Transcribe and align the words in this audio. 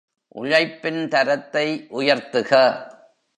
உழைப்பின் 0.35 1.07
தரத்தை 1.07 1.87
உயர்த்துக. 1.91 2.51